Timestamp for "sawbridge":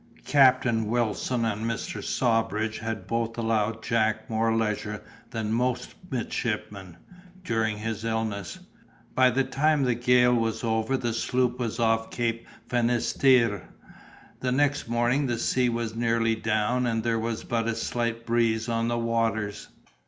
2.03-2.79